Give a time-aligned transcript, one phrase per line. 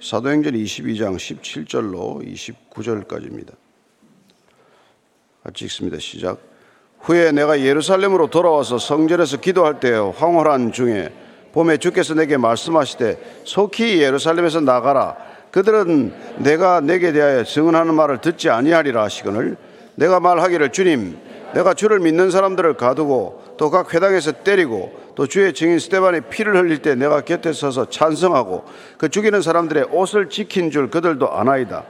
[0.00, 2.22] 사도행전 22장 17절로
[2.70, 3.52] 29절까지입니다.
[5.42, 5.98] 같이 읽습니다.
[5.98, 6.38] 시작.
[7.00, 11.12] 후에 내가 예루살렘으로 돌아와서 성전에서 기도할 때 황홀한 중에
[11.52, 15.16] 봄에 주께서 내게 말씀하시되 속히 예루살렘에서 나가라
[15.50, 19.56] 그들은 내가 내게 대하여 증언하는 말을 듣지 아니하리라 하시거늘
[19.94, 21.18] 내가 말하기를 주님
[21.54, 26.82] 내가 주를 믿는 사람들을 가두고 또 각 회당에서 때리고 또 주의 증인 스테반의 피를 흘릴
[26.82, 28.64] 때 내가 곁에 서서 찬성하고
[28.98, 31.84] 그 죽이는 사람들의 옷을 지킨 줄 그들도 아나이다.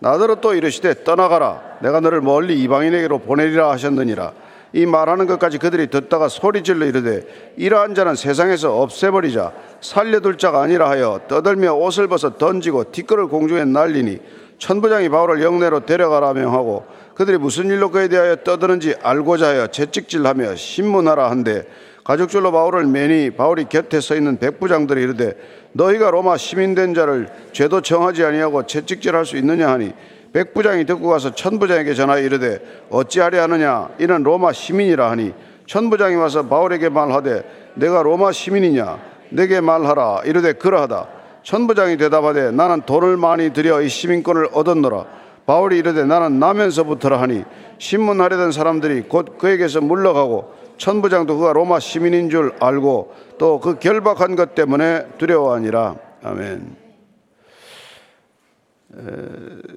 [0.00, 1.62] 나더러 또 이르시되 떠나가라.
[1.80, 4.32] 내가 너를 멀리 이방인에게로 보내리라 하셨느니라.
[4.72, 9.52] 이 말하는 것까지 그들이 듣다가 소리질러 이르되 이러한 자는 세상에서 없애버리자.
[9.80, 14.18] 살려둘 자가 아니라 하여 떠들며 옷을 벗어 던지고 티끌을 공중에 날리니
[14.58, 16.84] 천부장이 바울을 영내로 데려가라며 하고
[17.14, 21.66] 그들이 무슨 일로 그에 대하여 떠드는지 알고자 하여 채찍질하며 신문하라 한데
[22.04, 25.34] 가죽줄로 바울을 매니 바울이 곁에 서 있는 백부장들이 이르되
[25.72, 29.92] 너희가 로마 시민된 자를 죄도 정하지 아니하고 채찍질할 수 있느냐 하니
[30.32, 32.58] 백부장이 듣고 가서 천부장에게 전하여 이르되
[32.90, 33.90] 어찌하려 하느냐?
[34.00, 35.34] 이는 로마 시민이라 하니
[35.66, 38.98] 천부장이 와서 바울에게 말하되 내가 로마 시민이냐?
[39.30, 40.22] 내게 말하라.
[40.24, 41.08] 이르되 그러하다.
[41.42, 47.44] 천부장이 대답하되 나는 돈을 많이 들여 이 시민권을 얻었노라 바울이 이르되 나는 나면서부터라 하니
[47.78, 54.54] 신문하려던 사람들이 곧 그에게서 물러가고 천부장도 그가 로마 시민인 줄 알고 또 그 결박한 것
[54.54, 56.76] 때문에 두려워하니라 아멘.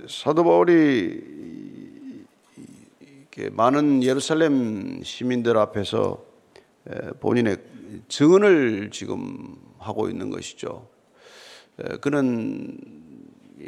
[0.07, 1.21] 사도 바울이
[3.51, 6.23] 많은 예루살렘 시민들 앞에서
[7.19, 7.57] 본인의
[8.07, 10.87] 증언을 지금 하고 있는 것이죠.
[12.01, 12.77] 그는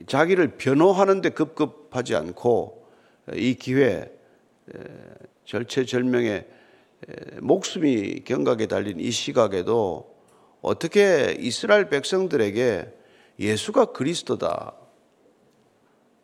[0.05, 2.87] 자기를 변호하는데 급급 하지 않고
[3.33, 4.09] 이 기회
[5.45, 6.47] 절체절명의
[7.41, 10.15] 목숨이 경각에 달린 이 시각에도
[10.61, 12.93] 어떻게 이스라엘 백성들에게
[13.39, 14.75] 예수가 그리스도다.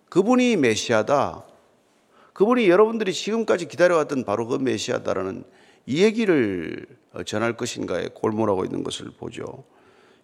[0.09, 1.45] 그분이 메시아다.
[2.33, 5.43] 그분이 여러분들이 지금까지 기다려왔던 바로 그 메시아다라는
[5.85, 6.85] 이 얘기를
[7.25, 9.63] 전할 것인가에 골몰하고 있는 것을 보죠.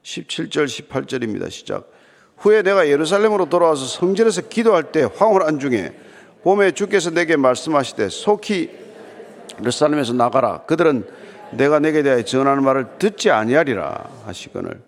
[0.04, 1.52] 17절, 18절입니다.
[1.52, 1.92] 시작.
[2.40, 5.94] 후에 내가 예루살렘으로 돌아와서 성전에서 기도할 때 황홀한 중에
[6.44, 8.70] 봄에 주께서 내게 말씀하시되 속히
[9.60, 10.62] 예루살렘에서 나가라.
[10.62, 11.06] 그들은
[11.52, 14.82] 내가 내게 대하여 전하는 말을 듣지 아니하리라 하시거늘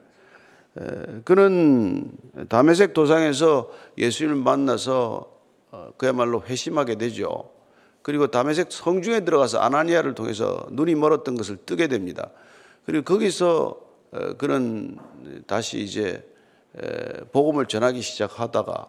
[1.25, 2.11] 그는
[2.47, 5.29] 다메섹 도상에서 예수님을 만나서
[5.71, 7.49] 어, 그야말로 회심하게 되죠.
[8.01, 12.29] 그리고 다메섹 성중에 들어가서 아나니아를 통해서 눈이 멀었던 것을 뜨게 됩니다.
[12.85, 13.77] 그리고 거기서
[14.11, 14.97] 어, 그는
[15.47, 16.25] 다시 이제
[17.31, 18.87] 복음을 전하기 시작하다가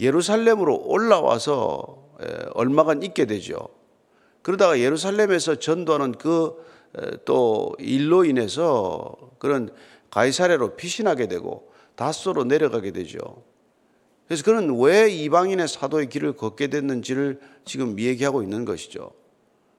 [0.00, 2.04] 예루살렘으로 올라와서
[2.54, 3.68] 얼마간 있게 되죠.
[4.42, 6.66] 그러다가 예루살렘에서 전도하는 그
[7.24, 9.70] 또 일로 인해서 그런
[10.10, 13.18] 가이사레로 피신하게 되고 다소로 내려가게 되죠.
[14.26, 19.12] 그래서 그는 왜 이방인의 사도의 길을 걷게 됐는지를 지금 얘기하고 있는 것이죠.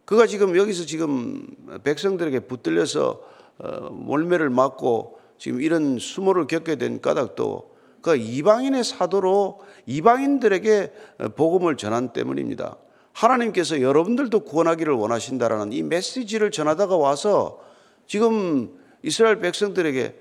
[0.05, 1.47] 그가 지금 여기서 지금
[1.83, 3.21] 백성들에게 붙들려서
[3.59, 10.93] 어, 몰매를 맞고 지금 이런 수모를 겪게 된 까닭도 그 이방인의 사도로 이방인들에게
[11.35, 12.77] 복음을 전한 때문입니다.
[13.13, 17.59] 하나님께서 여러분들도 구원하기를 원하신다라는 이 메시지를 전하다가 와서
[18.05, 20.15] 지금 이스라엘 백성들에게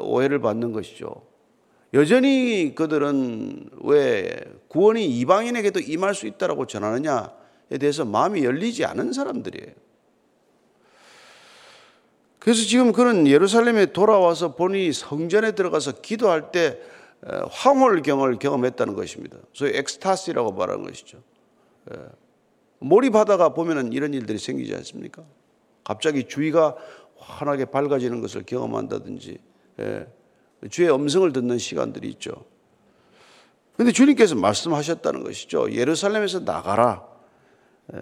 [0.00, 1.26] 오해를 받는 것이죠.
[1.94, 9.74] 여전히 그들은 왜 구원이 이방인에게도 임할 수 있다라고 전하느냐에 대해서 마음이 열리지 않은 사람들이에요.
[12.48, 16.80] 그래서 지금 그는 예루살렘에 돌아와서 본인이 성전에 들어가서 기도할 때
[17.50, 19.36] 황홀경을 경험했다는 것입니다.
[19.52, 21.18] 소위 엑스타시라고 말하는 것이죠.
[22.78, 25.24] 몰입하다가 보면은 이런 일들이 생기지 않습니까?
[25.84, 26.74] 갑자기 주위가
[27.18, 29.38] 환하게 밝아지는 것을 경험한다든지,
[29.80, 30.06] 예,
[30.70, 32.46] 주의 음성을 듣는 시간들이 있죠.
[33.74, 35.70] 그런데 주님께서 말씀하셨다는 것이죠.
[35.72, 37.06] 예루살렘에서 나가라.
[37.92, 37.98] 예,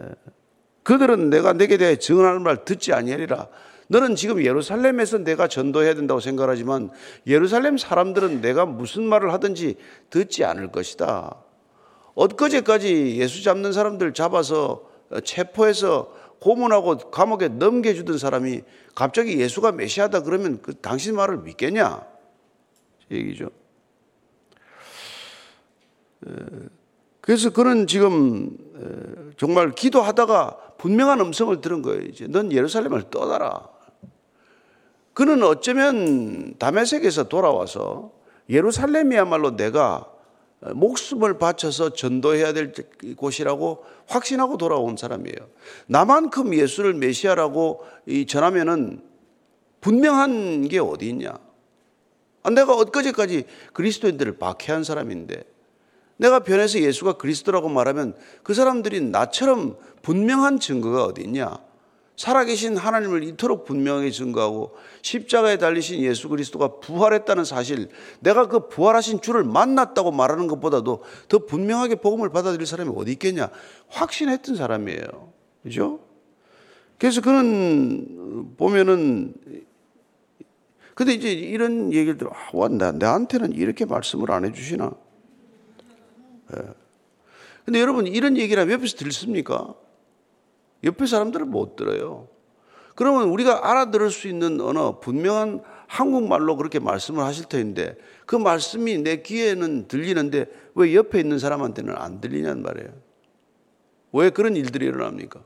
[0.84, 3.48] 그들은 내가 내게 대해 증언하는 말 듣지 아니하리라.
[3.88, 6.90] 너는 지금 예루살렘에서 내가 전도해야 된다고 생각하지만
[7.26, 9.76] 예루살렘 사람들은 내가 무슨 말을 하든지
[10.10, 11.36] 듣지 않을 것이다.
[12.14, 14.88] 엊그제까지 예수 잡는 사람들 잡아서
[15.24, 18.62] 체포해서 고문하고 감옥에 넘겨주던 사람이
[18.94, 22.06] 갑자기 예수가 메시아다 그러면 그 당신 말을 믿겠냐?
[23.10, 23.50] 얘기죠.
[27.20, 28.56] 그래서 그는 지금
[29.36, 32.02] 정말 기도하다가 분명한 음성을 들은 거예요.
[32.02, 33.75] 이제 넌 예루살렘을 떠나라.
[35.16, 38.12] 그는 어쩌면 다메섹에서 돌아와서
[38.50, 40.12] 예루살렘이야말로 내가
[40.74, 42.74] 목숨을 바쳐서 전도해야 될
[43.16, 45.38] 곳이라고 확신하고 돌아온 사람이에요.
[45.86, 47.82] 나만큼 예수를 메시아라고
[48.28, 49.00] 전하면은
[49.80, 51.38] 분명한 게 어디 있냐?
[52.42, 55.44] 아, 내가 엊그제까지 그리스도인들을 박해한 사람인데
[56.18, 61.56] 내가 변해서 예수가 그리스도라고 말하면 그 사람들이 나처럼 분명한 증거가 어디 있냐?
[62.16, 67.88] 살아계신 하나님을 이토록 분명하게 증거하고 십자가에 달리신 예수 그리스도가 부활했다는 사실,
[68.20, 73.50] 내가 그 부활하신 주를 만났다고 말하는 것보다도 더 분명하게 복음을 받아들일 사람이 어디 있겠냐?
[73.88, 75.32] 확신했던 사람이에요.
[75.62, 76.00] 그죠?
[76.98, 79.34] 그래서 그는 보면은
[80.94, 84.90] 근데 이제 이런 얘기를 들어, 아, 와, 나, 나한테는 이렇게 말씀을 안 해주시나?
[86.56, 86.62] 예.
[87.66, 89.74] 근데 여러분, 이런 얘기를 옆에서 들습니까?
[90.84, 92.28] 옆에 사람들은 못 들어요.
[92.94, 99.22] 그러면 우리가 알아들을 수 있는 언어, 분명한 한국말로 그렇게 말씀을 하실 텐데 그 말씀이 내
[99.22, 102.90] 귀에는 들리는데 왜 옆에 있는 사람한테는 안 들리냐는 말이에요.
[104.12, 105.42] 왜 그런 일들이 일어납니까?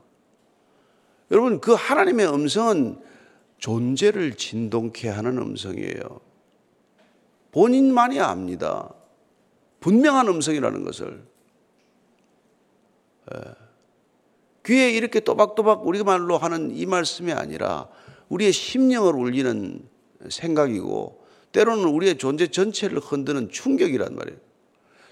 [1.31, 2.99] 여러분, 그 하나님의 음성은
[3.57, 6.19] 존재를 진동케 하는 음성이에요.
[7.51, 8.93] 본인만이 압니다.
[9.79, 11.23] 분명한 음성이라는 것을.
[13.33, 13.70] 예.
[14.65, 17.87] 귀에 이렇게 또박또박 우리 말로 하는 이 말씀이 아니라
[18.29, 19.81] 우리의 심령을 울리는
[20.29, 21.21] 생각이고
[21.51, 24.39] 때로는 우리의 존재 전체를 흔드는 충격이란 말이에요.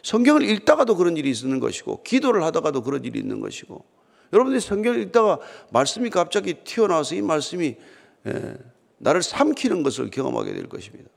[0.03, 3.83] 성경을 읽다가도 그런 일이 있는 것이고 기도를 하다가도 그런 일이 있는 것이고
[4.31, 5.39] 여러분들이 성경을 읽다가
[5.71, 7.75] 말씀이 갑자기 튀어나와서 이 말씀이
[8.27, 8.57] 예,
[8.99, 11.09] 나를 삼키는 것을 경험하게 될 것입니다.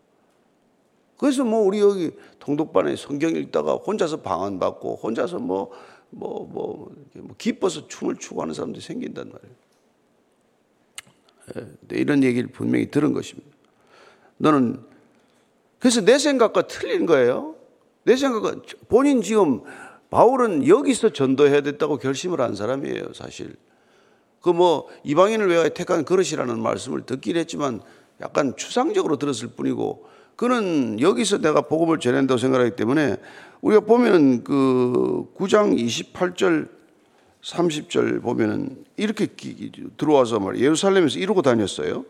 [1.23, 5.71] 그래서 뭐 우리 여기 동독반에 성경 읽다가 혼자서 방언받고 혼자서 뭐,
[6.13, 9.57] 뭐, 뭐, 뭐 기뻐서 춤을 추고 하는 사람들이 생긴단 말이에요.
[11.57, 13.51] 예, 이런 얘기를 분명히 들은 것입니다.
[14.37, 14.81] 너는
[15.79, 17.57] 그래서 내 생각과 틀린 거예요.
[18.05, 19.63] 내 생각은 본인 지금
[20.11, 23.57] 바울은 여기서 전도해야 됐다고 결심을 한 사람이에요, 사실.
[24.41, 27.81] 그 뭐 이방인을 위하여 택한 그릇이라는 말씀을 듣긴 했지만
[28.21, 30.07] 약간 추상적으로 들었을 뿐이고
[30.37, 33.17] 그는 여기서 내가 복음을 전한다고 생각하기 때문에
[33.63, 36.69] 우리가 보면은 그 9장 28절
[37.43, 39.29] 30절 보면은 이렇게
[39.97, 42.05] 들어와서 말 예루살렘에서 이러고 다녔어요.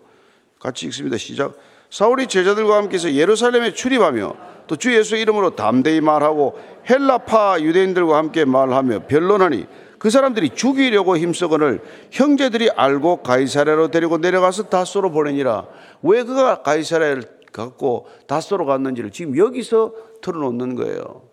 [0.59, 1.17] 같이 읽습니다.
[1.17, 1.57] 시작.
[1.91, 6.59] 사울이 제자들과 함께서 예루살렘에 출입하며 또 주 예수의 이름으로 담대히 말하고
[6.89, 9.67] 헬라파 유대인들과 함께 말하며 변론하니
[9.99, 15.67] 그 사람들이 죽이려고 힘쓰거늘 형제들이 알고 가이사랴로 데리고 내려가서 다소로 보내니라.
[16.03, 21.32] 왜 그가 가이사랴를 갖고 다소로 갔는지를 지금 여기서 털어놓는 거예요.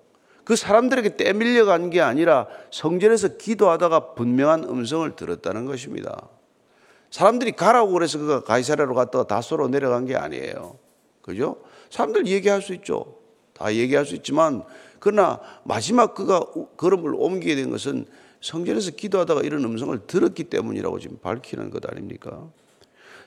[0.49, 6.27] 그 사람들에게 떼밀려 간 게 아니라 성전에서 기도하다가 분명한 음성을 들었다는 것입니다.
[7.11, 10.79] 사람들이 가라고 그래서 그가 가이사랴로 갔다가 다소로 내려간 게 아니에요.
[11.21, 11.57] 그죠?
[11.91, 13.15] 사람들 얘기할 수 있죠.
[13.53, 14.63] 다 얘기할 수 있지만
[14.99, 16.39] 그러나 마지막 그가
[16.77, 18.07] 걸음을 옮기게 된 것은
[18.41, 22.47] 성전에서 기도하다가 이런 음성을 들었기 때문이라고 지금 밝히는 것 아닙니까?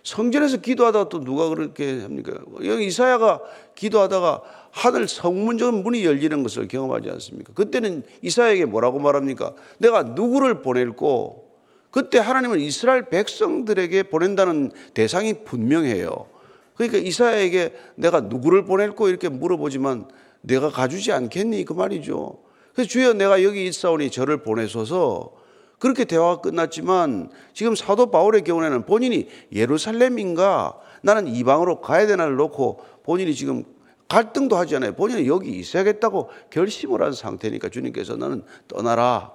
[0.03, 2.33] 성전에서 기도하다가 또 누가 그렇게 합니까?
[2.65, 3.41] 여기 이사야가
[3.77, 4.43] 기도하다가
[4.73, 7.53] 하늘 성문적 문이 열리는 것을 경험하지 않습니까?
[7.53, 9.53] 그때는 이사야에게 뭐라고 말합니까?
[9.79, 11.51] 내가 누구를 보낼고
[11.91, 16.27] 그때 하나님은 이스라엘 백성들에게 보낸다는 대상이 분명해요.
[16.75, 20.09] 그러니까 이사야에게 내가 누구를 보낼고 이렇게 물어보지만
[20.41, 21.67] 내가 가주지 않겠니?
[21.67, 22.39] 그 말이죠.
[22.73, 25.35] 그래서 주여 내가 여기 있사오니 저를 보내소서
[25.79, 33.35] 그렇게 대화가 끝났지만 지금 사도 바울의 경우에는 본인이 예루살렘인가 나는 이방으로 가야 되나를 놓고 본인이
[33.35, 33.65] 지금
[34.13, 34.93] 갈등도 하지 않아요.
[34.93, 39.33] 본인은 여기 있어야겠다고 결심을 한 상태니까 주님께서 너는 떠나라.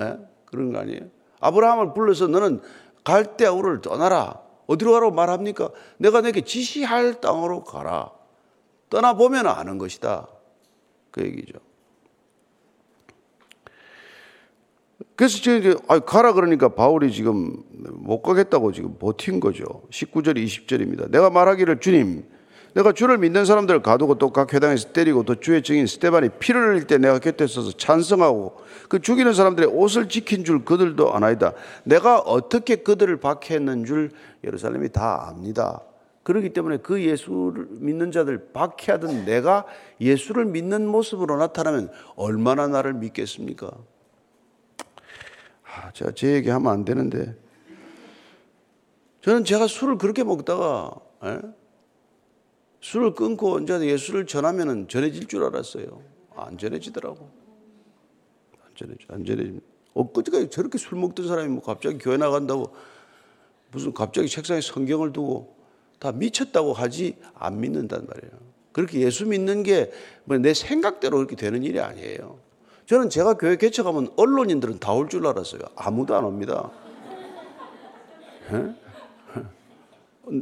[0.00, 0.16] 예?
[0.44, 1.00] 그런 거 아니에요?
[1.40, 2.60] 아브라함을 불러서 너는
[3.02, 4.40] 갈대아우를 떠나라.
[4.68, 5.70] 어디로 가라고 말합니까?
[5.98, 8.12] 내가 내게 지시할 땅으로 가라.
[8.90, 10.28] 떠나보면 아는 것이다.
[11.10, 11.58] 그 얘기죠.
[15.16, 19.82] 그래서 지금 아, 가라 그러니까 바울이 지금 못 가겠다고 지금 버틴 거죠.
[19.90, 21.10] 19절 20절입니다.
[21.10, 22.35] 내가 말하기를 주님
[22.76, 26.86] 내가 주를 믿는 사람들을 가두고 또 각 회당에서 때리고 또 주의 증인 스테반이 피를 흘릴
[26.86, 28.58] 때 내가 곁에 서서 찬성하고
[28.90, 31.54] 그 죽이는 사람들의 옷을 지킨 줄 그들도 아나이다.
[31.84, 34.10] 내가 어떻게 그들을 박해했는 줄
[34.44, 35.80] 예루살렘이 다 압니다.
[36.22, 39.64] 그렇기 때문에 그 예수를 믿는 자들 박해하던 내가
[39.98, 43.70] 예수를 믿는 모습으로 나타나면 얼마나 나를 믿겠습니까?
[45.64, 47.34] 아, 제가 제 얘기 하면 안 되는데.
[49.22, 50.90] 저는 제가 술을 그렇게 먹다가,
[51.24, 51.38] 에?
[52.86, 52.90] 예?
[52.92, 56.02] 술을 끊고 언제 예수를 전하면 전해질 줄 알았어요.
[56.36, 57.28] 안 전해지더라고.
[58.64, 59.60] 안 전해져, 안 전해지.
[59.94, 62.74] 엊그제까지 저렇게 술 먹던 사람이 뭐 갑자기 교회 나간다고
[63.72, 65.56] 무슨 갑자기 책상에 성경을 두고
[65.98, 68.32] 다 미쳤다고 하지 안 믿는단 말이에요.
[68.72, 69.90] 그렇게 예수 믿는 게
[70.24, 72.38] 뭐 내 생각대로 그렇게 되는 일이 아니에요.
[72.86, 75.62] 저는 제가 교회 개척하면 언론인들은 다 올 줄 알았어요.
[75.74, 76.70] 아무도 안 옵니다.
[78.52, 78.74] 에?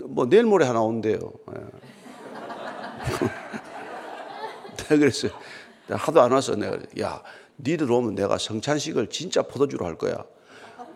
[0.05, 1.19] 뭐 내일 모레 하나 온대요.
[3.05, 3.29] 에.
[4.77, 5.33] 내가 그랬어요.
[5.91, 7.23] 하도 안 와서 내가 야
[7.59, 10.25] 니들 오면 내가 성찬식을 진짜 포도주로 할 거야.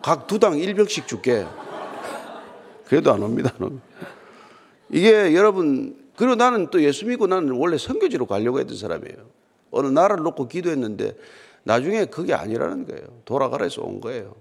[0.01, 1.45] 각 두 당 1병씩 줄게.
[2.85, 3.53] 그래도 안 옵니다.
[3.59, 3.85] 안 옵니다.
[4.89, 9.17] 이게 여러분 그리고 나는 또 예수 믿고 나는 원래 선교지로 가려고 했던 사람이에요.
[9.71, 11.15] 어느 나라를 놓고 기도했는데
[11.63, 13.03] 나중에 그게 아니라는 거예요.
[13.25, 14.35] 돌아가라 해서 온 거예요.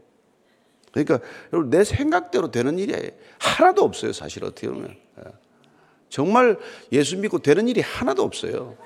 [0.92, 1.20] 그러니까
[1.52, 2.94] 여러분 내 생각대로 되는 일이
[3.38, 4.12] 하나도 없어요.
[4.12, 4.96] 사실 어떻게 보면.
[6.08, 6.10] 예.
[6.10, 6.58] 정말
[6.92, 8.76] 예수 믿고 되는 일이 하나도 없어요.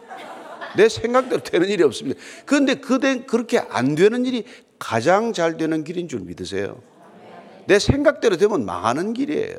[0.77, 2.21] 내 생각대로 되는 일이 없습니다.
[2.47, 4.45] 그런데 그대 그렇게 안 되는 일이
[4.79, 6.81] 가장 잘 되는 길인 줄 믿으세요.
[7.67, 9.57] 내 생각대로 되면 망하는 길이에요.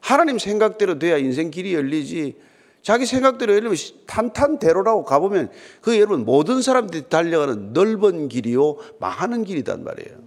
[0.00, 2.36] 하나님 생각대로 돼야 인생 길이 열리지.
[2.82, 3.76] 자기 생각대로 열리면
[4.08, 10.18] 탄탄대로라고 가보면 그 여러분 모든 사람들이 달려가는 넓은 길이요 망하는 길이단 말이에요.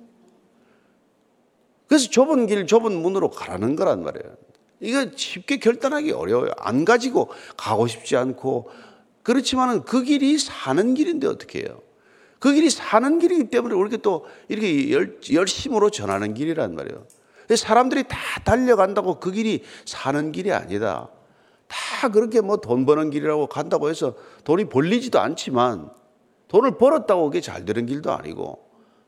[1.87, 4.35] 그래서 좁은 길, 좁은 문으로 가라는 거란 말이에요.
[4.79, 6.51] 이거 쉽게 결단하기 어려워요.
[6.57, 8.69] 안 가지고 가고 싶지 않고
[9.23, 11.81] 그렇지만은 그 길이 사는 길인데 어떻게 해요?
[12.39, 17.07] 그 길이 사는 길이기 때문에 우리가 또 이렇게 열, 열심으로 전하는 길이란 말이에요.
[17.55, 21.09] 사람들이 다 달려간다고 그 길이 사는 길이 아니다.
[21.67, 25.89] 다 그렇게 뭐 돈 버는 길이라고 간다고 해서 돈이 벌리지도 않지만
[26.47, 28.64] 돈을 벌었다고 그게 잘 되는 길도 아니고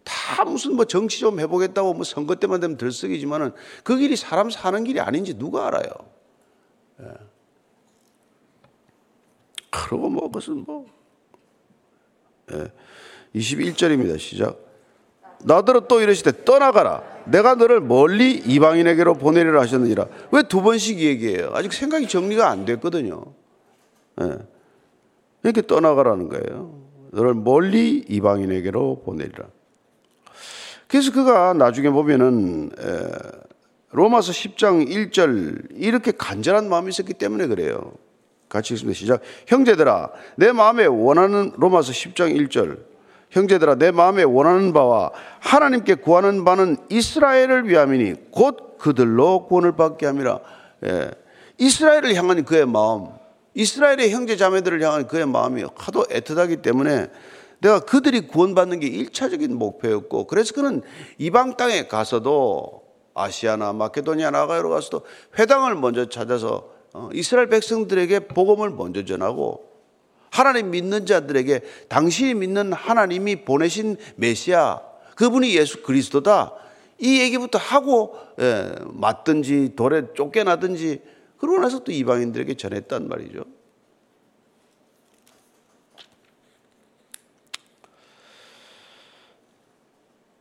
[0.08, 3.52] 다 무슨 뭐 정치 좀 해보겠다고 뭐 선거 때만 되면 들썩이지만은
[3.84, 5.90] 그 길이 사람 사는 길이 아닌지 누가 알아요?
[7.02, 7.06] 예.
[9.70, 10.86] 그러고 뭐 그것은 뭐
[12.54, 12.72] 예.
[13.36, 14.18] 21절입니다.
[14.18, 14.58] 시작.
[15.44, 17.04] 나더러 또 이러시되 떠나가라.
[17.26, 20.08] 내가 너를 멀리 이방인에게로 보내리라 하셨느니라.
[20.32, 21.52] 왜 두 번씩 얘기해요?
[21.54, 23.26] 아직 생각이 정리가 안 됐거든요.
[24.22, 24.38] 예.
[25.44, 26.82] 이렇게 떠나가라는 거예요.
[27.12, 29.50] 너를 멀리 이방인에게로 보내리라.
[30.88, 32.72] 그래서 그가 나중에 보면은
[33.92, 37.94] 로마서 10장 1절 이렇게 간절한 마음이 있었기 때문에 그래요.
[38.50, 38.98] 같이 읽습니다.
[38.98, 39.22] 시작.
[39.48, 42.80] 형제들아, 내 마음에 원하는 로마서 10장 1절.
[43.30, 50.40] 형제들아, 내 마음에 원하는 바와 하나님께 구하는 바는 이스라엘을 위함이니 곧 그들로 구원을 받게 함이라.
[50.86, 51.12] 예.
[51.58, 53.08] 이스라엘을 향한 그의 마음,
[53.54, 57.08] 이스라엘의 형제 자매들을 향한 그의 마음이 하도 애틋하기 때문에
[57.60, 60.82] 내가 그들이 구원받는 게 1차적인 목표였고 그래서 그는
[61.18, 62.84] 이방 땅에 가서도
[63.14, 65.02] 아시아나 마케도니아 나가요로 가서도
[65.40, 69.66] 회당을 먼저 찾아서 어, 이스라엘 백성들에게 복음을 먼저 전하고
[70.30, 74.82] 하나님 믿는 자들에게 당신이 믿는 하나님이 보내신 메시아
[75.16, 76.54] 그분이 예수 그리스도다
[77.00, 81.02] 이 얘기부터 하고 예, 맞든지 돌에 쫓겨나든지
[81.38, 83.44] 그러고 나서 또 이방인들에게 전했단 말이죠.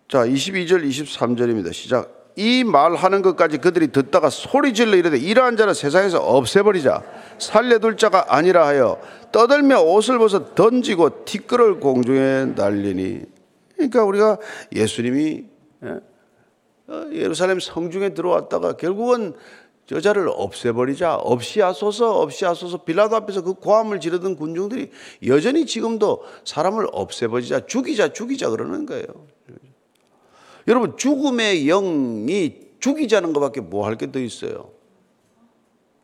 [0.08, 1.72] 자, 22절, 23절입니다.
[1.72, 2.32] 시작.
[2.36, 7.02] 이 말하는 것까지 그들이 듣다가 소리질러 이르되 이러한 자는 세상에서 없애버리자
[7.38, 9.00] 살려둘 자가 아니라 하여
[9.32, 13.22] 떠들며 옷을 벗어 던지고 티끌을 공중에 날리니
[13.74, 14.36] 그러니까 우리가
[14.74, 15.44] 예수님이
[15.84, 16.00] 예?
[16.88, 19.32] 어, 예루살렘 성중에 들어왔다가 결국은
[19.86, 24.90] 저자를 없애버리자 없이 하소서 없이 하소서 빌라도 앞에서 그 고함을 지르던 군중들이
[25.26, 29.06] 여전히 지금도 사람을 없애버리자 죽이자 죽이자 그러는 거예요.
[30.68, 34.70] 여러분 죽음의 영이 죽이자는 것밖에 뭐 할 게 더 있어요?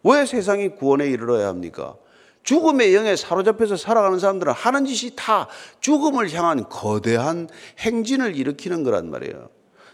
[0.05, 1.97] 왜 세상이 구원에 이르러야 합니까?
[2.43, 5.49] 죽음의 영에 사로잡혀서 살아가는 사람들은 하는 짓이 다
[5.81, 9.49] 죽음을 향한 거대한 행진을 일으키는 거란 말이에요.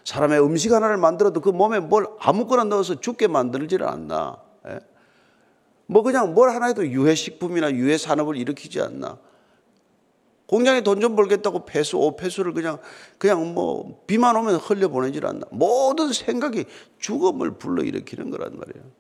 [0.05, 4.39] 사람의 음식 하나를 만들어도 그 몸에 뭘 아무거나 넣어서 죽게 만들지를 않나.
[4.67, 4.81] 예?
[5.87, 9.19] 뭐 그냥 뭘 하나 해도 유해식품이나 유해산업을 일으키지 않나.
[10.49, 12.79] 공장에 돈 좀 벌겠다고 폐수, 오폐수를 그냥,
[13.19, 15.43] 그냥 뭐, 비만 오면 흘려보내질 않나.
[15.51, 16.65] 모든 생각이
[16.99, 18.91] 죽음을 불러일으키는 거란 말이에요.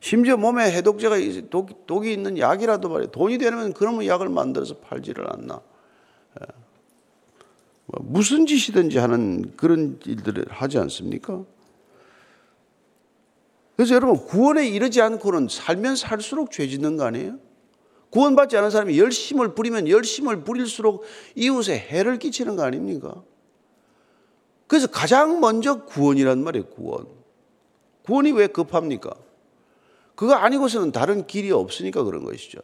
[0.00, 1.16] 심지어 몸에 해독제가,
[1.48, 3.10] 독, 독이 있는 약이라도 말이에요.
[3.12, 5.62] 돈이 되면 그러면 약을 만들어서 팔지를 않나.
[6.40, 6.46] 예.
[7.86, 11.44] 뭐 무슨 짓이든지 하는 그런 일들을 하지 않습니까?
[13.76, 17.38] 그래서 여러분, 구원에 이르지 않고는 살면 살수록 죄 짓는 거 아니에요?
[18.14, 21.02] 구원받지 않은 사람이 열심을 부리면 열심을 부릴수록
[21.34, 23.24] 이웃에 해를 끼치는 거 아닙니까?
[24.68, 27.08] 그래서 가장 먼저 구원이란 말이에요, 구원.
[28.04, 29.10] 구원이 왜 급합니까?
[30.14, 32.60] 그거 아니고서는 다른 길이 없으니까 그런 것이죠.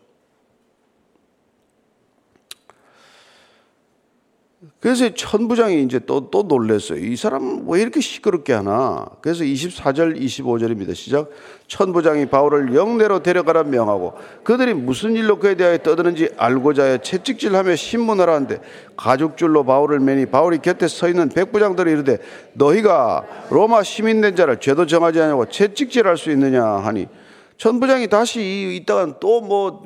[4.78, 6.98] 그래서 천부장이 이제 또, 또 놀랬어요.
[6.98, 9.06] 이 사람 왜 이렇게 시끄럽게 하나?
[9.22, 10.94] 그래서 24절, 25절입니다.
[10.94, 11.30] 시작.
[11.66, 14.14] 천부장이 바울을 영내로 데려가라 명하고
[14.44, 18.60] 그들이 무슨 일로 그에 대하여 떠드는지 알고자 하여 채찍질 하며 신문하라 하는데
[18.98, 22.18] 가죽줄로 바울을 매니 바울이 곁에 서 있는 백부장들이 이르되
[22.52, 27.08] 너희가 로마 시민된 자를 죄도 정하지 않냐고 채찍질 할 수 있느냐 하니
[27.56, 29.82] 천부장이 다시 있다가 또뭐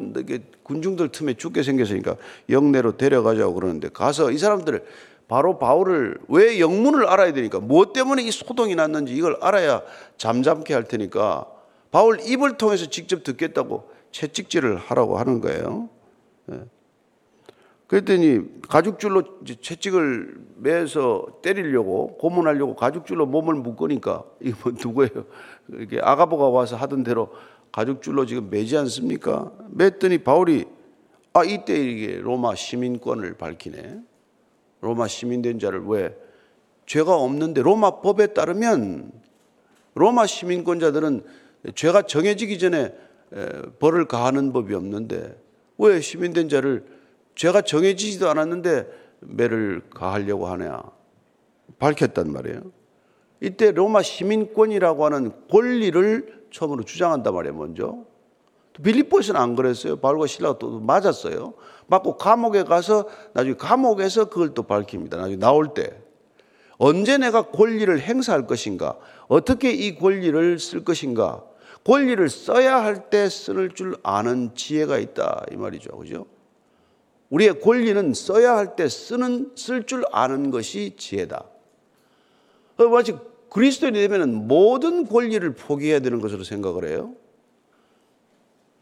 [0.65, 2.17] 군중들 틈에 죽게 생겼으니까
[2.51, 4.85] 영내로 데려가자고 그러는데 가서 이 사람들을
[5.29, 9.83] 바로 바울을 왜 영문을 알아야 되니까 무엇 때문에 이 소동이 났는지 이걸 알아야
[10.19, 11.47] 잠잠케 할 테니까
[11.91, 15.89] 바울 입을 통해서 직접 듣겠다고 채찍질을 하라고 하는 거예요.
[16.53, 16.61] 예.
[17.87, 25.27] 그랬더니 가죽줄로 채찍을 매서 때리려고 고문하려고 가죽줄로 몸을 묶으니까 이거 뭐 누구예요?
[25.81, 27.31] 이게 아가보가 와서 하던 대로
[27.75, 29.51] 가죽줄로 지금 매지 않습니까?
[29.77, 30.65] 맸더니 바울이
[31.33, 34.01] 아 이때 이게 로마 시민권을 밝히네.
[34.81, 36.17] 로마 시민된 자를 왜
[36.87, 39.11] 죄가 없는데 로마 법에 따르면
[39.95, 41.25] 로마 시민권자들은
[41.75, 42.95] 죄가 정해지기 전에
[43.81, 45.37] 벌을 가하는 법이 없는데
[45.79, 46.85] 왜 시민된 자를
[47.35, 48.87] 죄가 정해지지도 않았는데
[49.19, 50.81] 매를 가하려고 하냐
[51.81, 52.61] 밝혔단 말이에요.
[53.41, 57.55] 이때 로마 시민권이라고 하는 권리를 처음으로 주장한단 말이에요.
[57.55, 57.99] 먼저
[58.83, 59.97] 빌립보에서는 안 그랬어요.
[59.97, 61.55] 바울과 신라가 또 맞았어요.
[61.89, 65.17] 맞고 감옥에 가서 나중에 감옥에서 그걸 또 밝힙니다.
[65.17, 66.01] 나중에 나올 때
[66.79, 68.97] 언제 내가 권리를 행사할 것인가?
[69.29, 71.45] 어떻게 이 권리를 쓸 것인가?
[71.85, 75.97] 권리를 써야 할 때 쓸 줄 아는 지혜가 있다 이 말이죠.
[75.97, 76.27] 그죠?
[77.31, 81.45] 우리의 권리는 써야 할 때 쓰는 쓸 줄 아는 것이 지혜다.
[82.79, 83.15] 어, 마치
[83.55, 87.15] 그리스도인이 되면 모든 권리를 포기해야 되는 것으로 생각을 해요.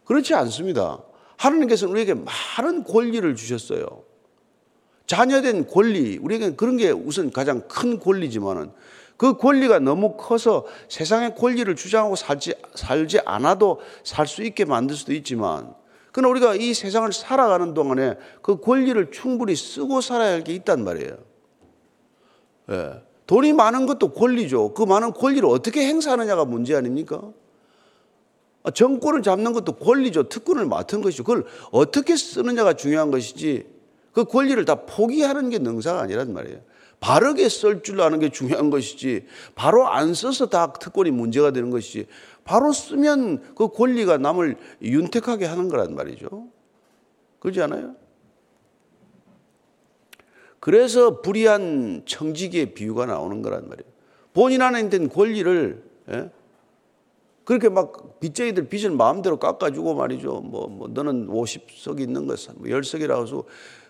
[0.06, 1.02] 그렇지 않습니다.
[1.36, 3.84] 하나님께서 우리에게 많은 권리를 주셨어요.
[5.06, 8.72] 자녀된 권리, 우리에게 그런 게 우선 가장 큰 권리지만은
[9.18, 15.12] 그 권리가 너무 커서 세상의 권리를 주장하고 살지, 살지 않아도 살 수 있게 만들 수도
[15.12, 15.74] 있지만
[16.12, 21.18] 그러나 우리가 이 세상을 살아가는 동안에 그 권리를 충분히 쓰고 살아야 할 게 있단 말이에요.
[22.70, 23.11] 예.
[23.26, 24.74] 돈이 많은 것도 권리죠.
[24.74, 27.20] 그 많은 권리를 어떻게 행사하느냐가 문제 아닙니까?
[28.64, 30.28] 아, 정권을 잡는 것도 권리죠.
[30.28, 31.24] 특권을 맡은 것이죠.
[31.24, 33.66] 그걸 어떻게 쓰느냐가 중요한 것이지
[34.12, 36.60] 그 권리를 다 포기하는 게 능사가 아니란 말이에요.
[37.00, 42.06] 바르게 쓸 줄 아는 게 중요한 것이지 바로 안 써서 다 특권이 문제가 되는 것이지
[42.44, 46.46] 바로 쓰면 그 권리가 남을 윤택하게 하는 거란 말이죠.
[47.40, 47.96] 그렇지 않아요?
[50.62, 53.90] 그래서 불의한 청지기의 비유가 나오는 거란 말이에요.
[54.32, 56.30] 본인 안에 있는 권리를 예?
[57.42, 60.34] 그렇게 막 빚쟁이들 빚을 마음대로 깎아주고 말이죠.
[60.34, 63.42] 뭐, 뭐 너는 50석 있는 거, 뭐 10석이라고 해서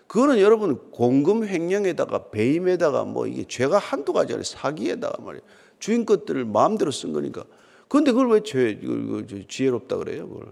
[0.07, 5.43] 그거는 여러분 공금 횡령에다가 배임에다가 뭐 이게 죄가 한두 가지 아니라 사기에다가 말이에요.
[5.77, 7.43] 주인 것들을 마음대로 쓴 거니까.
[7.87, 8.79] 그런데 그걸 왜 죄,
[9.47, 10.27] 지혜롭다 그래요?
[10.27, 10.51] 그걸.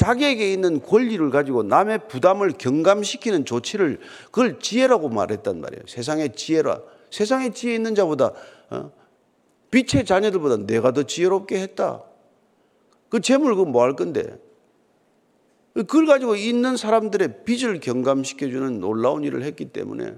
[0.00, 5.82] 자기에게 있는 권리를 가지고 남의 부담을 경감시키는 조치를 그걸 지혜라고 말했단 말이에요.
[5.86, 6.80] 세상의 지혜라.
[7.10, 8.32] 세상에 지혜 있는 자보다
[8.70, 8.92] 어?
[9.70, 12.02] 빛의 자녀들보다 내가 더 지혜롭게 했다.
[13.10, 14.38] 그 재물 그 뭐 할 건데?
[15.74, 20.14] 그걸 가지고 있는 사람들의 빚을 경감시켜주는 놀라운 일을 했기 때문에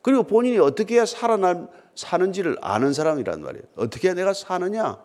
[0.00, 3.64] 그리고 본인이 어떻게 해야 살아날, 사는지를 아는 사람이란 말이에요.
[3.76, 4.98] 어떻게 내가 사느냐?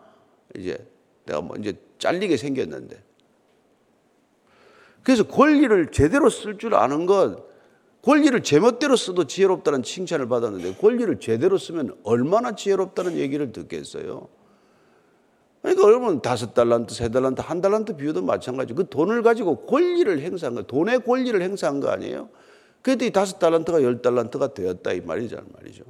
[0.56, 0.78] 이제
[1.26, 3.11] 내가 뭐 이제 잘리게 생겼는데.
[5.02, 7.44] 그래서 권리를 제대로 쓸 줄 아는 것,
[8.02, 14.28] 권리를 제멋대로 써도 지혜롭다는 칭찬을 받았는데 권리를 제대로 쓰면 얼마나 지혜롭다는 얘기를 듣겠어요.
[15.62, 18.74] 그러니까 여러분 다섯 달란트, 세 달란트, 한 달란트 비유도 마찬가지.
[18.74, 22.28] 그 돈을 가지고 권리를 행사한 거, 돈의 권리를 행사한 거 아니에요?
[22.84, 25.84] 이 다섯 달란트가 열 달란트가 되었다 이 말이잖아 말이죠.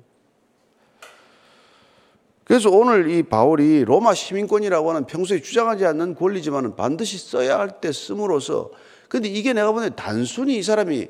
[2.44, 8.70] 그래서 오늘 이 바울이 로마 시민권이라고 하는 평소에 주장하지 않는 권리지만 반드시 써야 할때 씀으로써
[9.12, 11.07] 근데 이게 내가 보는 단순히 이 사람이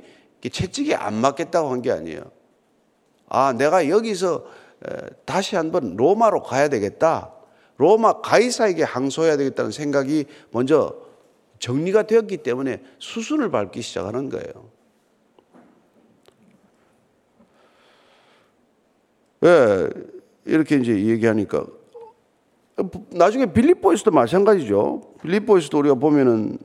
[0.50, 2.32] 채찍이 안 맞겠다고 한 게 아니에요.
[3.28, 4.44] 아, 내가 여기서
[5.24, 7.32] 다시 한번 로마로 가야 되겠다.
[7.76, 10.96] 로마 가이사에게 항소해야 되겠다는 생각이 먼저
[11.60, 14.68] 정리가 되었기 때문에 수순을 밟기 시작하는 거예요.
[19.42, 19.88] 왜
[20.44, 21.64] 이렇게 이제 얘기하니까
[23.10, 25.02] 나중에 빌립보에서도 마찬가지죠.
[25.22, 26.58] 빌립보에서도 우리가 보면은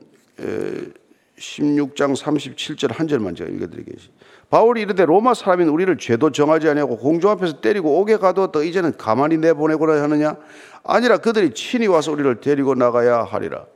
[1.38, 4.14] 16장 37절 한 절만 제가 읽어드리겠습니다.
[4.50, 8.62] 바울이 이르되 로마 사람인 우리를 죄도 정하지 아니하고 공중 앞에서 때리고 옥에 가두었다.
[8.62, 10.36] 이제는 가만히 내보내고라 하느냐?
[10.84, 13.66] 아니라 그들이 친히 와서 우리를 데리고 나가야 하리라.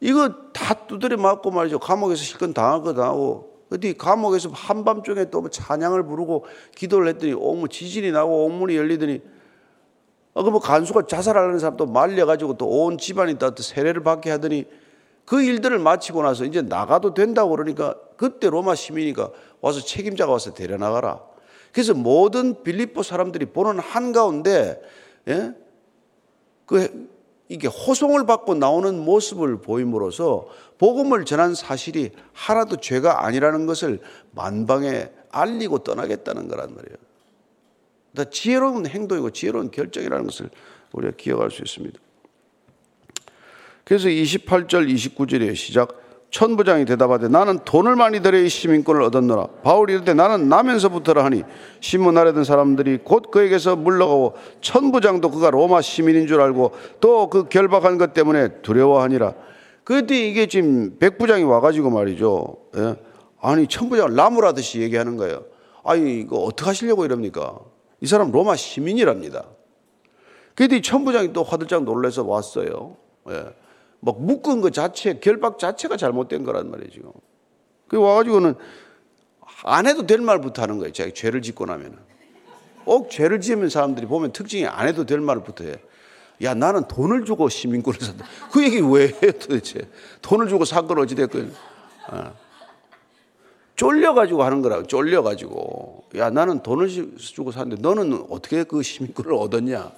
[0.00, 1.78] 이거 다 두드려 맞고 말이죠.
[1.78, 8.10] 감옥에서 실컷 당할 거 당하고 어디 감옥에서 한밤중에 또뭐 찬양을 부르고 기도를 했더니 옥문 지진이
[8.10, 9.20] 나고 옥문이 열리더니
[10.32, 14.64] 어, 그뭐 간수가 자살하는 사람도 말려가지고 또 온 집안이 또 세례를 받게 하더니
[15.30, 21.20] 그 일들을 마치고 나서 이제 나가도 된다고 그러니까 그때 로마 시민이가 와서 책임자가 와서 데려나가라.
[21.70, 24.82] 그래서 모든 빌립보 사람들이 보는 한가운데
[25.28, 25.54] 예?
[26.66, 27.08] 그
[27.48, 34.00] 이게 호송을 받고 나오는 모습을 보임으로써 복음을 전한 사실이 하나도 죄가 아니라는 것을
[34.32, 36.96] 만방에 알리고 떠나겠다는 거란 말이에요.
[38.16, 40.50] 다 지혜로운 행동이고 지혜로운 결정이라는 것을
[40.90, 42.00] 우리가 기억할 수 있습니다.
[43.90, 46.00] 그래서 28절 29절에 시작.
[46.30, 49.48] 천부장이 대답하되 나는 돈을 많이 들여 이 시민권을 얻었노라.
[49.64, 51.42] 바울이 이르되 나는 나면서부터라 하니
[51.80, 58.12] 신문하려던 사람들이 곧 그에게서 물러가고 천부장도 그가 로마 시민인 줄 알고 또 그 결박한 것
[58.12, 59.34] 때문에 두려워하니라.
[59.82, 62.58] 그때 이게 지금 백부장이 와가지고 말이죠.
[62.76, 62.94] 예?
[63.40, 65.42] 아니 천부장을 나무라듯이 얘기하는 거예요.
[65.82, 67.58] 아니 이거 어떻게 하시려고 이럽니까?
[68.02, 69.46] 이 사람 로마 시민이랍니다.
[70.54, 72.94] 그때 천부장이 또 화들짝 놀라서 왔어요.
[73.30, 73.46] 예.
[74.00, 77.10] 막 묶은 것 자체, 결박 자체가 잘못된 거란 지금.
[77.86, 78.54] 그 와가지고는
[79.64, 80.92] 안 해도 될 말부터 하는 거예요.
[80.92, 81.98] 자기 죄를 짓고 나면은.
[82.84, 85.76] 꼭 죄를 지으면 사람들이 보면 특징이 안 해도 될 말부터 해.
[86.42, 88.24] 야, 나는 돈을 주고 시민권을 샀다.
[88.50, 89.80] 그 얘기 왜 해요, 도대체?
[90.22, 91.54] 돈을 주고 사건 어찌됐건.
[92.08, 92.34] 어.
[93.76, 96.04] 쫄려가지고 하는 거라고, 쫄려가지고.
[96.16, 99.92] 야, 나는 돈을 주고 샀는데 너는 어떻게 그 시민권을 얻었냐?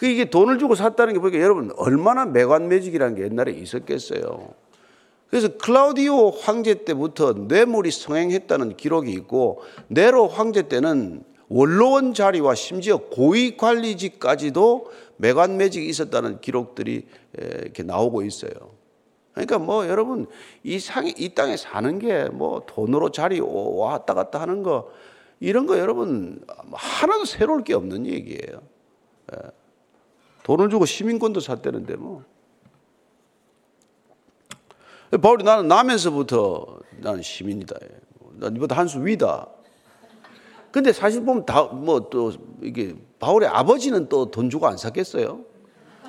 [0.00, 4.54] 그 이게 돈을 주고 샀다는 게 보니까 여러분 얼마나 매관매직이라는 게 옛날에 있었겠어요.
[5.28, 13.58] 그래서 클라우디오 황제 때부터 뇌물이 성행했다는 기록이 있고 네로 황제 때는 원로원 자리와 심지어 고위
[13.58, 18.52] 관리직까지도 매관매직이 있었다는 기록들이 이렇게 나오고 있어요.
[19.34, 20.28] 그러니까 뭐 여러분
[20.62, 24.90] 이 상이 이 땅에 사는 게 뭐 돈으로 자리 왔다 갔다 하는 거
[25.40, 26.40] 이런 거 여러분
[26.72, 28.62] 하나도 새로울 게 없는 얘기예요.
[30.50, 32.24] 돈을 주고 시민권도 샀다는데 뭐.
[35.22, 37.76] 바울이 나는 나면서부터 나는 시민이다.
[38.32, 39.46] 난 이보다 한 수 위다.
[40.72, 42.32] 근데 사실 보면 다 뭐 또
[42.62, 45.44] 이게 바울의 아버지는 또 돈 주고 안 샀겠어요?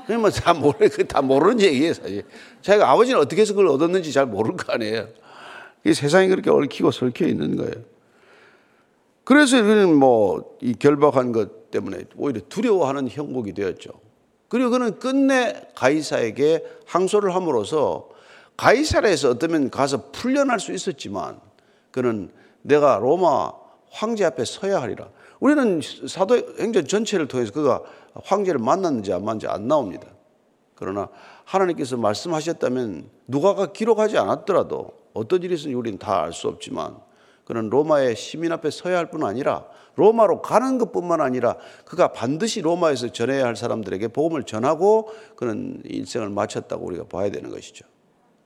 [0.07, 2.23] 그냥 뭐다 모르 다 모르는 얘기예요 사실.
[2.63, 5.07] 자기가 아버지는 어떻게 해서 그걸 얻었는지 잘 모를 거 아니에요.
[5.85, 7.75] 이 세상이 그렇게 얽히고 설켜 있는 거예요.
[9.23, 13.91] 그래서 그는 뭐 이 결박한 것 때문에 오히려 두려워하는 형국이 되었죠.
[14.51, 18.09] 그리고 그는 끝내 가이사에게 항소를 함으로써
[18.57, 21.39] 가이사라에서 어쩌면 가서 풀려날 수 있었지만
[21.91, 22.29] 그는
[22.61, 23.53] 내가 로마
[23.91, 25.07] 황제 앞에 서야 하리라.
[25.39, 27.81] 우리는 사도행전 전체를 통해서 그가
[28.25, 30.07] 황제를 만났는지 안 만났는지 안 나옵니다.
[30.75, 31.07] 그러나
[31.45, 36.97] 하나님께서 말씀하셨다면 누가가 기록하지 않았더라도 어떤 일이 있는지 우리는 다 알 수 없지만
[37.45, 43.09] 그는 로마의 시민 앞에 서야 할 뿐 아니라 로마로 가는 것뿐만 아니라 그가 반드시 로마에서
[43.09, 47.85] 전해야 할 사람들에게 복음을 전하고 그는 인생을 마쳤다고 우리가 봐야 되는 것이죠.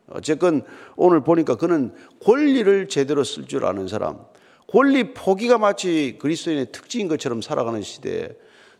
[0.09, 0.63] 어쨌건
[0.95, 4.19] 오늘 보니까 그는 권리를 제대로 쓸 줄 아는 사람,
[4.67, 8.29] 권리 포기가 마치 그리스도인의 특징인 것처럼 살아가는 시대에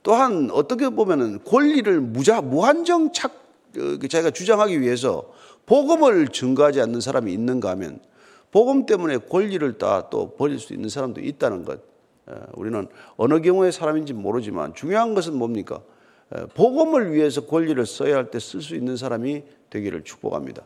[0.03, 3.43] 또한 어떻게 보면은 권리를 무자 무한정 착
[3.77, 5.31] 어, 자기가 주장하기 위해서
[5.65, 7.99] 복음을 증거하지 않는 사람이 있는가 하면
[8.55, 11.81] 복음 때문에 권리를 다 또 버릴 수 있는 사람도 있다는 것.
[12.53, 12.87] 우리는
[13.17, 15.81] 어느 경우의 사람인지 모르지만 중요한 것은 뭡니까?
[16.53, 20.63] 복음을 위해서 권리를 써야 할 때 쓸 수 있는 사람이 되기를 축복합니다.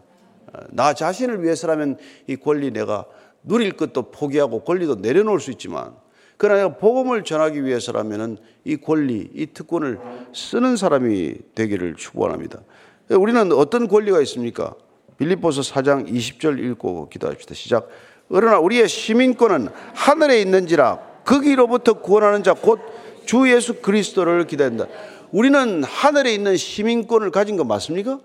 [0.70, 1.98] 나 자신을 위해서라면
[2.28, 3.06] 이 권리 내가
[3.42, 5.96] 누릴 것도 포기하고 권리도 내려놓을 수 있지만
[6.38, 8.38] 그러나 복음을 전하기 위해서라면이
[8.86, 10.00] 권리, 이 특권을
[10.32, 12.62] 쓰는 사람이 되기를 축원합니다.
[13.10, 14.76] 우리는 어떤 권리가 있습니까?
[15.20, 17.54] 빌립보서 4장 20절 읽고 기도합시다.
[17.54, 17.90] 시작.
[18.30, 24.88] 그러나 우리의 시민권은 하늘에 있는지라 거기로부터 구원하는 자 곧 주 예수 그리스도를 기다린다.
[25.32, 28.20] 우리는 하늘에 있는 시민권을 가진 거 맞습니까?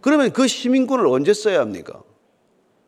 [0.00, 2.02] 그러면 그 시민권을 언제 써야 합니까?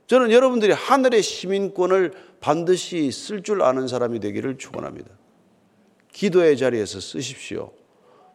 [0.09, 5.11] 저는 여러분들이 하늘의 시민권을 반드시 쓸 줄 아는 사람이 되기를 축원합니다.
[6.11, 7.70] 기도의 자리에서 쓰십시오.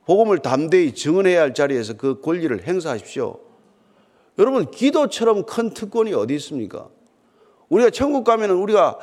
[0.06, 3.38] 복음을 담대히 증언해야 할 자리에서 그 권리를 행사하십시오.
[4.38, 6.90] 여러분 기도처럼 큰 특권이 어디 있습니까?
[7.70, 9.00] 우리가 천국 가면은 우리가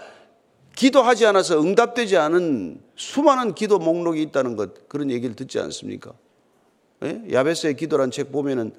[0.77, 6.13] 기도하지 않아서 응답되지 않은 수많은 기도 목록이 있다는 것 그런 얘기를 듣지 않습니까?
[7.03, 7.23] 예?
[7.31, 8.73] 야베스의 기도란 책 보면은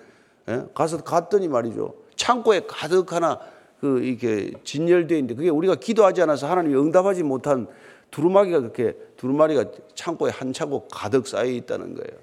[0.49, 0.63] 예?
[0.73, 3.39] 가서 갔더니 말이죠 창고에 가득 하나
[3.79, 7.67] 그 이렇게 진열되어 있는데 그게 우리가 기도하지 않아서 하나님이 응답하지 못한
[8.11, 12.19] 두루마기가 그렇게 두루마리가 창고에 한 창고 가득 쌓여 있다는 거예요.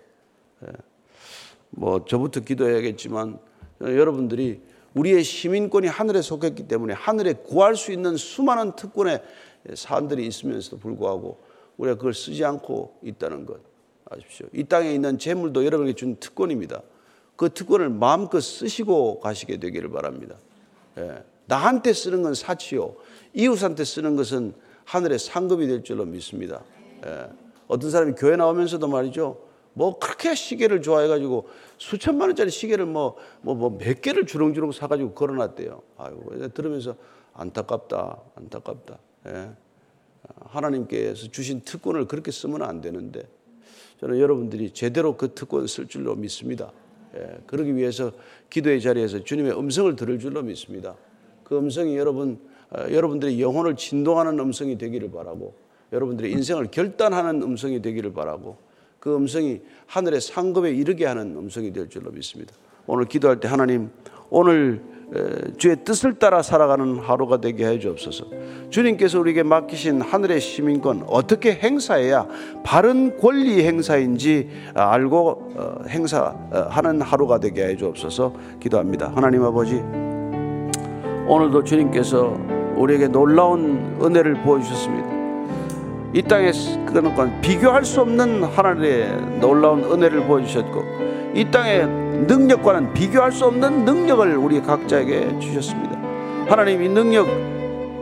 [0.65, 0.73] 예?
[1.71, 3.39] 뭐 저부터 기도해야겠지만
[3.83, 4.61] 여러분들이
[4.95, 9.23] 우리의 시민권이 하늘에 속했기 때문에 하늘에 구할 수 있는 수많은 특권의
[9.75, 11.39] 사람들이 있으면서도 불구하고
[11.79, 13.61] 우리가 그걸 쓰지 않고 있다는 것
[14.11, 14.47] 아십시오.
[14.53, 16.83] 이 땅에 있는 재물도 여러분에게 준 특권입니다.
[17.37, 20.37] 그 특권을 마음껏 쓰시고 가시게 되기를 바랍니다.
[20.99, 21.25] 예.
[21.47, 22.95] 나한테 쓰는 건 사치요.
[23.35, 26.63] 이웃한테 쓰는 것은 하늘의 상급이 될 줄로 믿습니다.
[27.07, 27.29] 예.
[27.69, 29.39] 어떤 사람이 교회 나오면서도 말이죠.
[29.75, 31.49] 뭐 그렇게 시계를 좋아해가지고
[31.83, 35.83] 수천만 원짜리 시계를 뭐 뭐 뭐 몇 개를 주렁주렁 사가지고 걸어놨대요.
[35.99, 36.95] 아이고 들으면서
[37.35, 38.99] 안타깝다, 안타깝다.
[39.27, 39.51] 예.
[40.47, 43.23] 하나님께서 주신 특권을 그렇게 쓰면 안 되는데
[44.01, 46.73] 저는 여러분들이 제대로 그 특권 쓸 줄로 믿습니다.
[47.17, 47.39] 예.
[47.47, 48.13] 그러기 위해서
[48.49, 50.95] 기도의 자리에서 주님의 음성을 들을 줄로 믿습니다.
[51.43, 52.39] 그 음성이 여러분
[52.71, 55.55] 어, 여러분들의 영혼을 진동하는 음성이 되기를 바라고
[55.93, 58.57] 여러분들의 인생을 결단하는 음성이 되기를 바라고
[59.03, 62.55] 그 음성이 하늘의 상급에 이르게 하는 음성이 될 줄로 믿습니다.
[62.87, 63.91] 오늘 기도할 때 하나님
[64.31, 64.81] 오늘
[65.59, 68.27] 주의 뜻을 따라 살아가는 하루가 되게 해 주옵소서.
[68.71, 72.29] 주님께서 우리에게 맡기신 하늘의 시민권 어떻게 행사해야
[72.63, 78.33] 바른 권리 행사인지 알고 어, 행사하는 하루가 되게 해 주옵소서.
[78.61, 79.11] 기도합니다.
[79.17, 79.83] 하나님 아버지
[81.27, 82.39] 오늘도 주님께서
[82.77, 85.12] 우리에게 놀라운 은혜를 보여주셨습니다.
[86.15, 86.53] 이 땅에
[86.85, 90.85] 그건 비교할 수 없는 하나님의 놀라운 은혜를 보여주셨고
[91.35, 91.87] 이 땅의
[92.27, 95.99] 능력과는 비교할 수 없는 능력을 우리 각자에게 주셨습니다.
[96.49, 97.27] 하나님 이 능력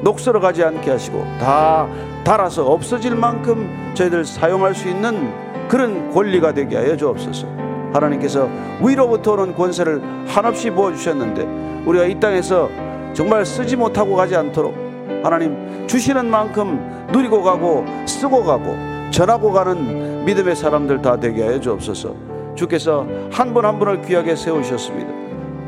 [0.02, 1.86] 녹슬어 가지 않게 하시고 다
[2.24, 5.32] 달아서 없어질 만큼 저희들 사용할 수 있는
[5.68, 7.46] 그런 권리가 되게 하여 주옵소서.
[7.92, 8.48] 하나님께서
[8.82, 12.68] 위로부터 오는 권세를 한없이 부어 주셨는데 우리가 이 땅에서
[13.12, 14.74] 정말 쓰지 못하고 가지 않도록
[15.22, 18.76] 하나님 주시는 만큼 누리고 가고 쓰고 가고
[19.10, 22.14] 전하고 가는 믿음의 사람들 다 되게 하여 주옵소서.
[22.54, 25.10] 주께서 한분한 분을 귀하게 세우셨습니다.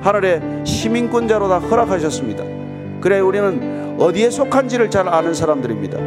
[0.03, 2.45] 하늘의 시민권자로 다 허락하셨습니다.
[3.01, 5.99] 그래 우리는 어디에 속한지를 잘 아는 사람들입니다.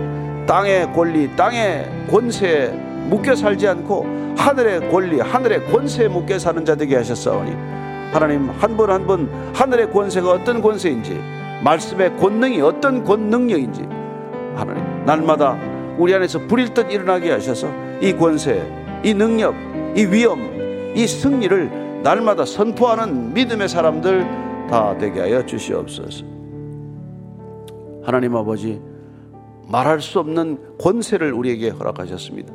[0.46, 2.68] 땅의 권리, 땅의 권세에
[3.10, 4.06] 묶여 살지 않고
[4.38, 7.52] 하늘의 권리, 하늘의 권세에 묶여 사는 자 되게 하셨사오니
[8.14, 11.20] 하나님 한 분 한 분 하늘의 권세가 어떤 권세인지
[11.66, 13.82] 말씀의 권능이 어떤 권능력인지
[14.56, 15.58] 하나님 날마다
[15.98, 17.68] 우리 안에서 불일 듯 일어나게 하셔서
[18.02, 18.62] 이 권세,
[19.04, 19.56] 이 능력,
[19.98, 26.24] 이 위엄, 이 승리를 날마다 선포하는 믿음의 사람들 다 되게 하여 주시옵소서.
[28.04, 28.80] 하나님 아버지
[29.68, 32.54] 말할 수 없는 권세를 우리에게 허락하셨습니다.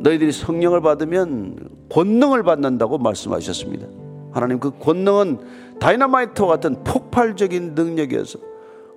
[0.00, 3.86] 너희들이 성령을 받으면 권능을 받는다고 말씀하셨습니다.
[4.32, 5.38] 하나님 그 권능은
[5.82, 8.38] 다이너마이트 같은 폭발적인 능력이어서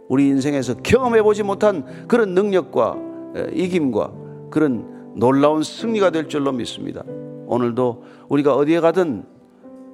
[0.07, 2.95] 우리 인생에서 경험해 보지 못한 그런 능력과
[3.53, 4.13] 이김과
[4.51, 7.01] 그런 놀라운 승리가 될 줄로 믿습니다.
[7.47, 9.25] 오늘도 우리가 어디에 가든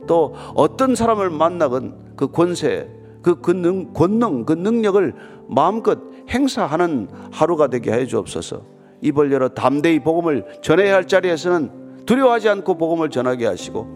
[0.06, 2.90] 또 어떤 사람을 만나건 그 권세,
[3.22, 5.16] 그 권능, 권능, 그 능력을
[5.48, 5.98] 마음껏
[6.30, 8.64] 행사하는 하루가 되게 해 주옵소서.
[9.00, 13.88] 입을 열어 담대히 복음을 전해야 할 자리에서는 두려워하지 않고 복음을 전하게 하시고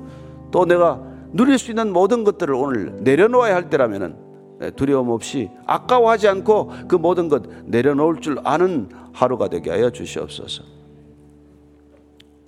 [0.52, 4.16] 또 내가 누릴 수 있는 모든 것들을 오늘 내려놓아야 할 때라면은
[4.62, 10.64] 예, 두려움 없이 아까워하지 않고 그 모든 것 내려놓을 줄 아는 하루가 되게 하여 주시옵소서.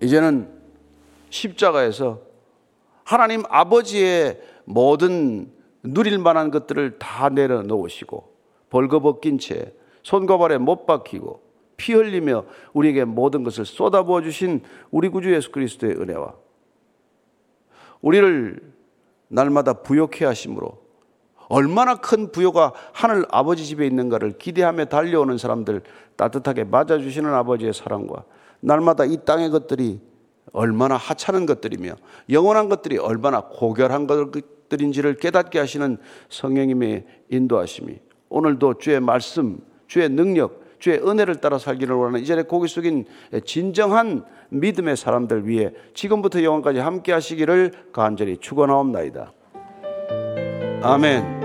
[0.02, 0.47] 이제는
[1.30, 2.21] 십자가에서
[3.04, 5.52] 하나님 아버지의 모든
[5.84, 8.32] 누릴 만한 것들을 다 내려놓으시고
[8.69, 9.73] 벌거벗긴 채
[10.04, 11.41] 손과 발에 못 박히고
[11.76, 16.36] 피 흘리며 우리에게 모든 것을 쏟아부어 주신 우리 구주 예수 그리스도의 은혜와
[18.02, 18.77] 우리를
[19.28, 20.88] 날마다 부욕해 하심으로
[21.50, 25.82] 얼마나 큰 부여가 하늘 아버지 집에 있는가를 기대하며 달려오는 사람들
[26.16, 28.26] 따뜻하게 맞아주시는 아버지의 사랑과
[28.60, 30.02] 날마다 이 땅의 것들이
[30.52, 31.96] 얼마나 하찮은 것들이며
[32.30, 35.98] 영원한 것들이 얼마나 고결한 것들인지를 깨닫게 하시는
[36.30, 43.06] 성령님의 인도하심이 오늘도 주의 말씀, 주의 능력, 주의 은혜를 따라 살기를 원하는 이전에 고기 숙인
[43.46, 49.34] 진정한 믿음의 사람들 위해 지금부터 영원까지 함께 하시기를 간절히 축원하옵나이다.
[50.84, 51.37] 아멘.